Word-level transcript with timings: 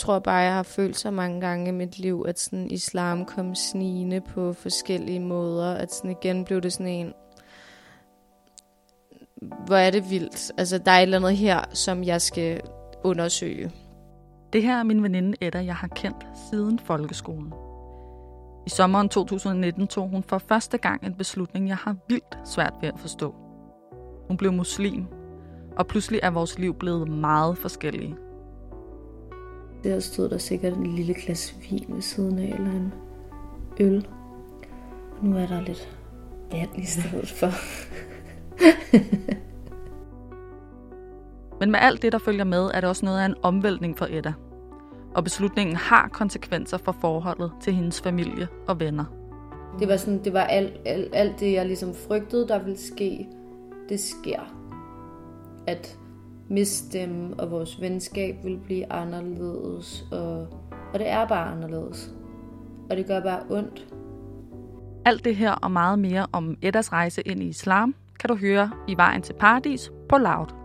tror 0.00 0.18
bare, 0.18 0.36
jeg 0.36 0.54
har 0.54 0.62
følt 0.62 0.96
så 0.96 1.10
mange 1.10 1.40
gange 1.40 1.68
i 1.68 1.72
mit 1.72 1.98
liv, 1.98 2.24
at 2.28 2.38
sådan 2.38 2.70
islam 2.70 3.24
kom 3.24 3.54
snigende 3.54 4.20
på 4.20 4.52
forskellige 4.52 5.20
måder. 5.20 5.74
At 5.74 5.94
sådan 5.94 6.10
igen 6.10 6.44
blev 6.44 6.60
det 6.60 6.72
sådan 6.72 6.86
en, 6.86 7.12
hvor 9.66 9.76
er 9.76 9.90
det 9.90 10.10
vildt. 10.10 10.52
Altså, 10.58 10.78
der 10.78 10.90
er 10.90 10.98
et 10.98 11.02
eller 11.02 11.18
andet 11.18 11.36
her, 11.36 11.60
som 11.72 12.04
jeg 12.04 12.22
skal 12.22 12.60
undersøge. 13.04 13.72
Det 14.52 14.62
her 14.62 14.78
er 14.78 14.82
min 14.82 15.02
veninde 15.02 15.36
Edda, 15.40 15.64
jeg 15.64 15.76
har 15.76 15.88
kendt 15.88 16.26
siden 16.50 16.78
folkeskolen. 16.78 17.52
I 18.66 18.70
sommeren 18.70 19.08
2019 19.08 19.86
tog 19.86 20.08
hun 20.08 20.22
for 20.22 20.38
første 20.38 20.78
gang 20.78 21.04
en 21.04 21.14
beslutning, 21.14 21.68
jeg 21.68 21.76
har 21.76 21.96
vildt 22.08 22.38
svært 22.44 22.74
ved 22.80 22.88
at 22.88 22.98
forstå. 22.98 23.34
Hun 24.28 24.36
blev 24.36 24.52
muslim, 24.52 25.06
og 25.76 25.86
pludselig 25.86 26.20
er 26.22 26.30
vores 26.30 26.58
liv 26.58 26.74
blevet 26.74 27.08
meget 27.08 27.58
forskellige. 27.58 28.16
Der 29.84 30.00
stod 30.00 30.28
der 30.28 30.38
sikkert 30.38 30.76
en 30.76 30.86
lille 30.86 31.14
glas 31.14 31.56
vin 31.70 31.84
ved 31.88 32.02
siden 32.02 32.38
af, 32.38 32.54
eller 32.58 32.70
en 32.70 32.92
øl. 33.80 34.06
Og 35.18 35.26
nu 35.26 35.36
er 35.36 35.46
der 35.46 35.60
lidt 35.60 35.98
vand 36.52 36.78
i 36.78 36.84
stedet 36.84 37.28
for. 37.28 37.50
Men 41.60 41.70
med 41.70 41.78
alt 41.82 42.02
det, 42.02 42.12
der 42.12 42.18
følger 42.18 42.44
med, 42.44 42.70
er 42.74 42.80
det 42.80 42.88
også 42.88 43.04
noget 43.04 43.20
af 43.20 43.26
en 43.26 43.34
omvæltning 43.42 43.98
for 43.98 44.06
Edda. 44.10 44.32
Og 45.14 45.24
beslutningen 45.24 45.76
har 45.76 46.08
konsekvenser 46.08 46.78
for 46.78 46.96
forholdet 47.00 47.52
til 47.60 47.72
hendes 47.72 48.00
familie 48.00 48.48
og 48.66 48.80
venner. 48.80 49.04
Det 49.78 49.88
var, 49.88 49.96
sådan, 49.96 50.24
det 50.24 50.32
var 50.32 50.44
alt, 50.44 50.72
alt, 50.84 51.08
alt 51.12 51.40
det, 51.40 51.52
jeg 51.52 51.66
ligesom 51.66 51.94
frygtede, 51.94 52.48
der 52.48 52.58
ville 52.58 52.78
ske. 52.78 53.28
Det 53.88 54.00
sker. 54.00 54.40
At 55.66 55.98
miste 56.52 56.98
dem, 56.98 57.38
og 57.38 57.50
vores 57.50 57.80
venskab 57.80 58.36
vil 58.44 58.58
blive 58.64 58.92
anderledes. 58.92 60.04
Og, 60.12 60.40
og 60.92 60.98
det 60.98 61.08
er 61.08 61.28
bare 61.28 61.52
anderledes. 61.52 62.10
Og 62.90 62.96
det 62.96 63.06
gør 63.06 63.20
bare 63.20 63.42
ondt. 63.50 63.86
Alt 65.04 65.24
det 65.24 65.36
her 65.36 65.52
og 65.52 65.70
meget 65.70 65.98
mere 65.98 66.26
om 66.32 66.56
Eddas 66.62 66.92
rejse 66.92 67.22
ind 67.22 67.42
i 67.42 67.46
islam, 67.46 67.94
kan 68.20 68.28
du 68.28 68.36
høre 68.36 68.70
i 68.88 68.96
Vejen 68.96 69.22
til 69.22 69.32
Paradis 69.32 69.92
på 70.08 70.18
Loud. 70.18 70.61